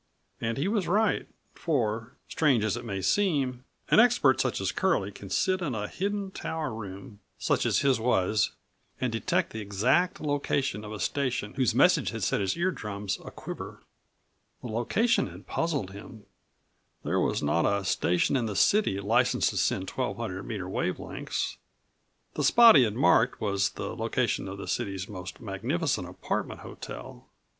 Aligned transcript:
And 0.41 0.57
he 0.57 0.67
was 0.67 0.87
right 0.87 1.27
for, 1.53 2.15
strange 2.27 2.63
as 2.63 2.75
it 2.75 2.83
may 2.83 3.03
seem, 3.03 3.65
an 3.91 3.99
expert 3.99 4.41
such 4.41 4.59
as 4.59 4.71
Curlie 4.71 5.11
can 5.13 5.29
sit 5.29 5.61
in 5.61 5.75
a 5.75 5.87
hidden 5.87 6.31
tower 6.31 6.73
room 6.73 7.19
such 7.37 7.67
as 7.67 7.81
his 7.81 7.99
was 7.99 8.49
and 8.99 9.11
detect 9.11 9.53
the 9.53 9.61
exact 9.61 10.19
location 10.19 10.83
of 10.83 10.91
a 10.91 10.99
station 10.99 11.53
whose 11.53 11.75
message 11.75 12.09
has 12.09 12.25
set 12.25 12.41
his 12.41 12.57
ear 12.57 12.71
drums 12.71 13.19
aquiver. 13.23 13.83
The 14.63 14.69
location 14.69 15.27
had 15.27 15.45
puzzled 15.45 15.91
him. 15.91 16.25
There 17.03 17.19
was 17.19 17.43
not13 17.43 17.79
a 17.81 17.85
station 17.85 18.35
in 18.35 18.47
the 18.47 18.55
city 18.55 18.99
licensed 18.99 19.51
to 19.51 19.57
send 19.57 19.87
1200 19.91 20.41
meter 20.41 20.67
wave 20.67 20.97
lengths. 20.97 21.57
The 22.33 22.43
spot 22.43 22.75
he 22.75 22.85
had 22.85 22.95
marked 22.95 23.39
was 23.39 23.69
the 23.69 23.95
location 23.95 24.47
of 24.47 24.57
the 24.57 24.67
city's 24.67 25.07
most 25.07 25.39
magnificent 25.41 26.07
apartment 26.09 26.61
hotel. 26.61 27.27